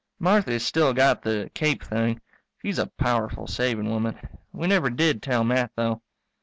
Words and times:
Marthy's 0.17 0.65
still 0.65 0.93
got 0.95 1.21
the 1.21 1.51
cape 1.53 1.83
thing. 1.83 2.21
She's 2.59 2.79
a 2.79 2.87
powerful 2.87 3.45
saving 3.45 3.87
woman. 3.91 4.17
We 4.51 4.65
never 4.65 4.89
did 4.89 5.21
tell 5.21 5.43
Matt, 5.43 5.73
though. 5.75 6.01